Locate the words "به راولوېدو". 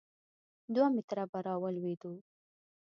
1.31-2.13